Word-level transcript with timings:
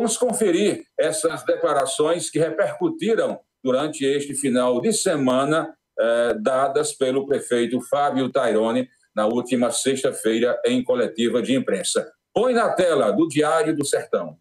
Vamos 0.00 0.16
conferir 0.16 0.86
essas 0.98 1.44
declarações 1.44 2.30
que 2.30 2.38
repercutiram 2.38 3.38
durante 3.62 4.02
este 4.02 4.34
final 4.34 4.80
de 4.80 4.94
semana, 4.94 5.76
eh, 5.98 6.34
dadas 6.40 6.94
pelo 6.94 7.26
prefeito 7.26 7.78
Fábio 7.82 8.30
Tairone 8.30 8.88
na 9.14 9.26
última 9.26 9.70
sexta-feira 9.70 10.58
em 10.64 10.82
coletiva 10.82 11.42
de 11.42 11.54
imprensa. 11.54 12.10
Põe 12.32 12.54
na 12.54 12.70
tela 12.70 13.10
do 13.10 13.28
Diário 13.28 13.76
do 13.76 13.84
Sertão. 13.84 14.38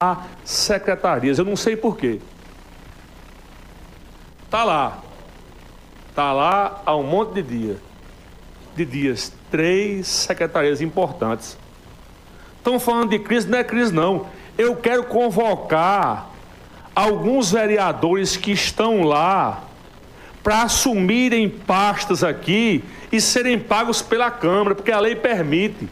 Há 0.00 0.28
secretarias, 0.44 1.40
eu 1.40 1.44
não 1.44 1.56
sei 1.56 1.76
porquê. 1.76 2.20
Tá 4.48 4.62
lá. 4.62 5.02
Tá 6.14 6.32
lá 6.32 6.80
há 6.86 6.94
um 6.94 7.02
monte 7.02 7.42
de 7.42 7.42
dia. 7.42 7.76
De 8.76 8.84
dias. 8.84 9.32
Três 9.50 10.06
secretarias 10.06 10.80
importantes. 10.80 11.58
Estão 12.58 12.78
falando 12.78 13.10
de 13.10 13.18
crise, 13.18 13.48
não 13.48 13.58
é 13.58 13.64
crise 13.64 13.92
não. 13.92 14.38
Eu 14.60 14.76
quero 14.76 15.04
convocar 15.04 16.28
alguns 16.94 17.50
vereadores 17.50 18.36
que 18.36 18.52
estão 18.52 19.02
lá 19.04 19.64
para 20.42 20.64
assumirem 20.64 21.48
pastas 21.48 22.22
aqui 22.22 22.84
e 23.10 23.22
serem 23.22 23.58
pagos 23.58 24.02
pela 24.02 24.30
Câmara, 24.30 24.74
porque 24.74 24.92
a 24.92 25.00
lei 25.00 25.16
permite. 25.16 25.88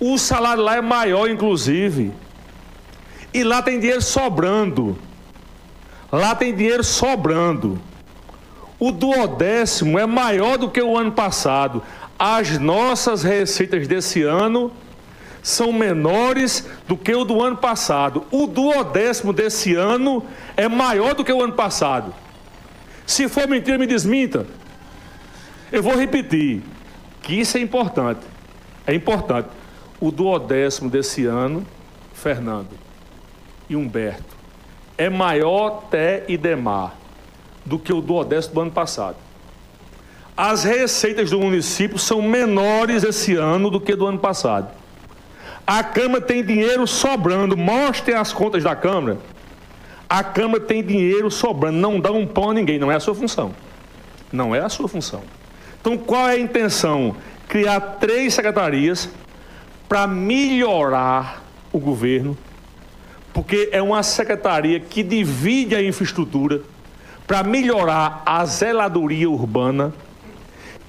O 0.00 0.16
salário 0.16 0.62
lá 0.62 0.76
é 0.76 0.80
maior, 0.80 1.28
inclusive. 1.28 2.14
E 3.34 3.44
lá 3.44 3.60
tem 3.60 3.78
dinheiro 3.78 4.00
sobrando. 4.00 4.96
Lá 6.10 6.34
tem 6.34 6.54
dinheiro 6.54 6.82
sobrando. 6.82 7.78
O 8.78 8.90
duodécimo 8.90 9.98
é 9.98 10.06
maior 10.06 10.56
do 10.56 10.70
que 10.70 10.80
o 10.80 10.96
ano 10.96 11.12
passado. 11.12 11.82
As 12.18 12.58
nossas 12.58 13.22
receitas 13.22 13.86
desse 13.86 14.22
ano 14.22 14.72
são 15.44 15.70
menores 15.70 16.66
do 16.88 16.96
que 16.96 17.14
o 17.14 17.22
do 17.22 17.42
ano 17.42 17.58
passado. 17.58 18.24
O 18.30 18.46
duodécimo 18.46 19.30
desse 19.30 19.74
ano 19.74 20.24
é 20.56 20.66
maior 20.66 21.14
do 21.14 21.22
que 21.22 21.30
o 21.30 21.42
ano 21.42 21.52
passado. 21.52 22.14
Se 23.06 23.28
for 23.28 23.46
mentira, 23.46 23.76
me 23.76 23.86
desminta. 23.86 24.46
Eu 25.70 25.82
vou 25.82 25.94
repetir 25.96 26.62
que 27.20 27.34
isso 27.34 27.58
é 27.58 27.60
importante. 27.60 28.22
É 28.86 28.94
importante. 28.94 29.50
O 30.00 30.10
duodécimo 30.10 30.88
desse 30.88 31.26
ano, 31.26 31.66
Fernando 32.14 32.70
e 33.68 33.76
Humberto, 33.76 34.34
é 34.96 35.10
maior 35.10 35.88
Té 35.90 36.24
e 36.26 36.38
Demar 36.38 36.96
do 37.66 37.78
que 37.78 37.92
o 37.92 38.00
duodécimo 38.00 38.54
do 38.54 38.60
ano 38.62 38.70
passado. 38.70 39.16
As 40.34 40.64
receitas 40.64 41.28
do 41.28 41.38
município 41.38 41.98
são 41.98 42.22
menores 42.22 43.04
esse 43.04 43.36
ano 43.36 43.68
do 43.68 43.78
que 43.78 43.94
do 43.94 44.06
ano 44.06 44.18
passado. 44.18 44.83
A 45.66 45.82
Câmara 45.82 46.20
tem 46.20 46.44
dinheiro 46.44 46.86
sobrando. 46.86 47.56
Mostrem 47.56 48.16
as 48.16 48.32
contas 48.32 48.62
da 48.62 48.76
Câmara. 48.76 49.18
A 50.08 50.22
Câmara 50.22 50.60
tem 50.60 50.82
dinheiro 50.82 51.30
sobrando. 51.30 51.78
Não 51.78 51.98
dá 51.98 52.12
um 52.12 52.26
pão 52.26 52.50
a 52.50 52.54
ninguém. 52.54 52.78
Não 52.78 52.92
é 52.92 52.96
a 52.96 53.00
sua 53.00 53.14
função. 53.14 53.54
Não 54.32 54.54
é 54.54 54.60
a 54.60 54.68
sua 54.68 54.88
função. 54.88 55.22
Então, 55.80 55.96
qual 55.96 56.28
é 56.28 56.32
a 56.32 56.40
intenção? 56.40 57.16
Criar 57.48 57.80
três 58.00 58.34
secretarias 58.34 59.08
para 59.88 60.06
melhorar 60.06 61.42
o 61.72 61.78
governo, 61.78 62.36
porque 63.32 63.68
é 63.72 63.82
uma 63.82 64.02
secretaria 64.02 64.80
que 64.80 65.02
divide 65.02 65.74
a 65.74 65.82
infraestrutura 65.82 66.62
para 67.26 67.42
melhorar 67.42 68.22
a 68.24 68.44
zeladoria 68.44 69.28
urbana, 69.28 69.92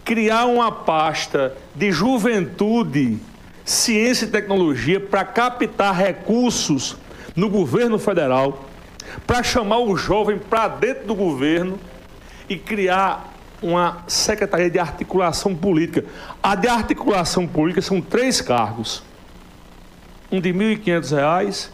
criar 0.04 0.46
uma 0.46 0.72
pasta 0.72 1.56
de 1.74 1.92
juventude 1.92 3.20
ciência 3.66 4.26
e 4.26 4.30
tecnologia 4.30 5.00
para 5.00 5.26
captar 5.26 5.98
recursos 5.98 6.96
no 7.36 7.50
governo 7.50 7.98
federal, 7.98 8.64
para 9.26 9.42
chamar 9.42 9.80
o 9.80 9.98
jovem 9.98 10.38
para 10.38 10.68
dentro 10.68 11.08
do 11.08 11.16
governo 11.16 11.80
e 12.48 12.56
criar 12.56 13.34
uma 13.62 14.04
secretaria 14.08 14.70
de 14.70 14.78
articulação 14.78 15.56
política. 15.56 16.06
A 16.42 16.54
de 16.56 16.68
articulação 16.68 17.48
política 17.48 17.82
são 17.82 18.00
três 18.00 18.40
cargos: 18.40 19.04
um 20.32 20.40
de 20.40 20.52
R$ 20.52 20.78
1.500, 20.78 21.70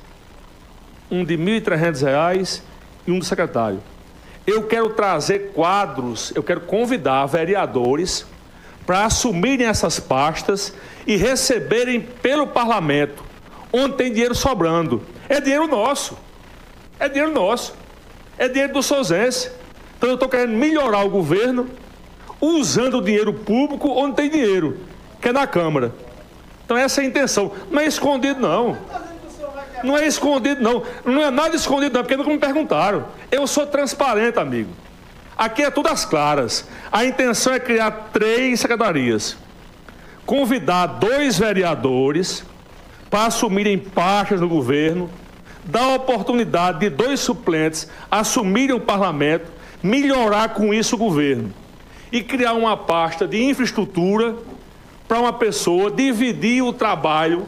um 1.11 1.25
de 1.25 1.35
R$ 1.35 1.61
1.300 1.61 2.61
e 3.05 3.11
um 3.11 3.19
do 3.19 3.25
secretário. 3.25 3.83
Eu 4.47 4.63
quero 4.63 4.89
trazer 4.91 5.51
quadros, 5.53 6.31
eu 6.35 6.41
quero 6.41 6.61
convidar 6.61 7.25
vereadores 7.25 8.25
para 8.85 9.05
assumirem 9.05 9.67
essas 9.67 9.99
pastas 9.99 10.73
e 11.05 11.15
receberem 11.15 12.01
pelo 12.01 12.47
parlamento, 12.47 13.23
onde 13.71 13.95
tem 13.95 14.11
dinheiro 14.11 14.35
sobrando. 14.35 15.01
É 15.29 15.39
dinheiro 15.39 15.67
nosso. 15.67 16.17
É 16.99 17.07
dinheiro 17.07 17.31
nosso. 17.31 17.75
É 18.37 18.47
dinheiro 18.47 18.73
do 18.73 18.83
Sozense. 18.83 19.51
Então 19.97 20.09
eu 20.09 20.15
estou 20.15 20.27
querendo 20.27 20.53
melhorar 20.53 21.05
o 21.05 21.09
governo 21.09 21.69
usando 22.39 22.97
o 22.97 23.01
dinheiro 23.01 23.33
público 23.33 23.89
onde 23.89 24.15
tem 24.15 24.29
dinheiro, 24.29 24.79
que 25.21 25.29
é 25.29 25.31
na 25.31 25.45
Câmara. 25.45 25.93
Então 26.65 26.75
essa 26.75 27.01
é 27.01 27.03
a 27.03 27.07
intenção. 27.07 27.51
Não 27.69 27.79
é 27.79 27.85
escondido, 27.85 28.39
não. 28.39 28.77
Não 29.83 29.97
é 29.97 30.05
escondido, 30.05 30.61
não. 30.61 30.83
Não 31.05 31.21
é 31.21 31.29
nada 31.29 31.55
escondido, 31.55 31.93
não, 31.93 32.01
porque 32.01 32.15
nunca 32.15 32.29
me 32.29 32.37
perguntaram. 32.37 33.05
Eu 33.31 33.45
sou 33.45 33.65
transparente, 33.67 34.39
amigo. 34.39 34.69
Aqui 35.41 35.63
é 35.63 35.71
tudo 35.71 35.87
às 35.87 36.05
claras. 36.05 36.67
A 36.91 37.03
intenção 37.03 37.51
é 37.51 37.59
criar 37.59 38.09
três 38.13 38.59
secretarias 38.59 39.35
convidar 40.23 40.85
dois 40.85 41.39
vereadores 41.39 42.45
para 43.09 43.25
assumirem 43.25 43.77
pastas 43.77 44.39
no 44.39 44.47
governo, 44.47 45.09
dar 45.65 45.81
a 45.81 45.95
oportunidade 45.95 46.81
de 46.81 46.91
dois 46.91 47.19
suplentes 47.19 47.89
assumirem 48.09 48.75
o 48.75 48.79
parlamento, 48.79 49.51
melhorar 49.81 50.49
com 50.53 50.71
isso 50.73 50.95
o 50.95 50.99
governo 50.99 51.51
e 52.11 52.21
criar 52.21 52.53
uma 52.53 52.77
pasta 52.77 53.27
de 53.27 53.43
infraestrutura 53.43 54.35
para 55.07 55.19
uma 55.19 55.33
pessoa 55.33 55.89
dividir 55.89 56.63
o 56.63 56.71
trabalho 56.71 57.47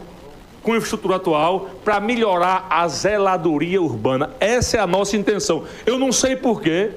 com 0.64 0.72
a 0.72 0.76
infraestrutura 0.76 1.14
atual 1.14 1.70
para 1.84 2.00
melhorar 2.00 2.66
a 2.68 2.88
zeladoria 2.88 3.80
urbana. 3.80 4.30
Essa 4.40 4.78
é 4.78 4.80
a 4.80 4.86
nossa 4.86 5.16
intenção. 5.16 5.64
Eu 5.86 5.96
não 5.96 6.10
sei 6.10 6.34
porquê 6.34 6.90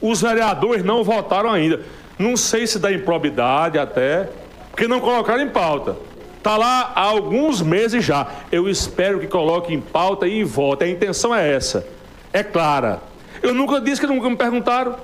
os 0.00 0.20
vereadores 0.20 0.84
não 0.84 1.02
votaram 1.02 1.50
ainda. 1.50 1.80
Não 2.18 2.36
sei 2.36 2.66
se 2.66 2.78
da 2.78 2.92
improbidade 2.92 3.78
até, 3.78 4.28
porque 4.70 4.88
não 4.88 5.00
colocaram 5.00 5.42
em 5.42 5.48
pauta. 5.48 5.96
Está 6.36 6.56
lá 6.56 6.92
há 6.94 7.02
alguns 7.02 7.60
meses 7.60 8.04
já. 8.04 8.26
Eu 8.50 8.68
espero 8.68 9.18
que 9.20 9.26
coloque 9.26 9.74
em 9.74 9.80
pauta 9.80 10.26
e 10.26 10.44
vote. 10.44 10.84
A 10.84 10.88
intenção 10.88 11.34
é 11.34 11.52
essa. 11.52 11.86
É 12.32 12.42
clara. 12.42 13.00
Eu 13.42 13.52
nunca 13.54 13.80
disse 13.80 14.00
que 14.00 14.06
nunca 14.06 14.30
me 14.30 14.36
perguntaram. 14.36 14.96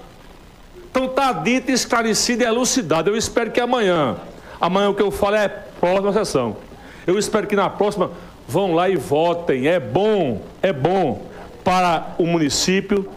Então 0.91 1.07
está 1.07 1.33
dito, 1.33 1.71
esclarecido 1.71 2.45
e 2.45 2.47
elucidado. 2.47 3.11
Eu 3.11 3.17
espero 3.17 3.51
que 3.51 3.61
amanhã, 3.61 4.17
amanhã 4.61 4.91
o 4.91 4.95
que 4.95 5.03
eu 5.03 5.11
falo 5.11 5.37
é 5.37 5.49
próxima 5.49 6.13
sessão. 6.13 6.57
Eu 7.07 7.19
espero 7.19 7.47
que 7.47 7.57
na 7.57 7.69
próxima 7.69 8.11
vão 8.47 8.75
lá 8.75 8.89
e 8.89 8.97
votem. 8.97 9.67
É 9.67 9.81
bom, 9.81 10.41
é 10.63 10.73
bom 10.73 11.21
para 11.65 12.15
o 12.17 12.27
município. 12.27 13.09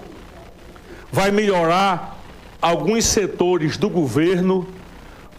Vai 1.17 1.31
melhorar 1.31 2.15
alguns 2.61 3.05
setores 3.05 3.75
do 3.75 3.89
governo 3.89 4.67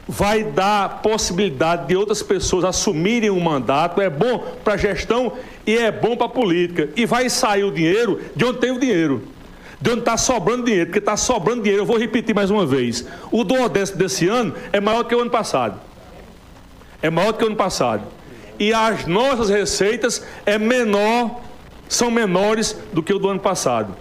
vai 0.09 0.43
dar 0.43 1.03
possibilidade 1.03 1.87
de 1.87 1.94
outras 1.94 2.21
pessoas 2.21 2.65
assumirem 2.65 3.31
um 3.31 3.39
mandato, 3.39 4.00
é 4.00 4.11
bom 4.11 4.39
para 4.65 4.75
a 4.75 4.77
gestão 4.77 5.34
e 5.65 5.77
é 5.77 5.93
bom 5.93 6.16
para 6.16 6.27
a 6.27 6.31
política. 6.31 6.89
E 6.97 7.06
vai 7.06 7.31
sair 7.31 7.62
o 7.62 7.71
dinheiro 7.71 8.21
de 8.34 8.44
onde 8.44 8.59
tem 8.59 8.72
o 8.72 8.81
dinheiro. 8.81 9.22
De 9.81 9.91
onde 9.91 10.00
está 10.00 10.16
sobrando 10.16 10.65
dinheiro, 10.65 10.87
porque 10.87 10.99
está 10.99 11.16
sobrando 11.16 11.62
dinheiro. 11.62 11.83
Eu 11.83 11.87
vou 11.87 11.97
repetir 11.97 12.34
mais 12.34 12.50
uma 12.50 12.66
vez. 12.66 13.06
O 13.31 13.45
duodécimo 13.45 13.99
desse 13.99 14.27
ano 14.27 14.55
é 14.72 14.81
maior 14.81 15.05
que 15.05 15.15
o 15.15 15.21
ano 15.21 15.31
passado. 15.31 15.78
É 17.00 17.09
maior 17.09 17.34
que 17.34 17.45
o 17.45 17.47
ano 17.47 17.56
passado. 17.56 18.03
E 18.59 18.72
as 18.72 19.06
nossas 19.06 19.49
receitas 19.49 20.27
é 20.45 20.59
menor, 20.59 21.41
são 21.89 22.10
menores 22.10 22.77
do 22.92 23.01
que 23.01 23.15
o 23.15 23.19
do 23.21 23.28
ano 23.28 23.39
passado. 23.39 23.95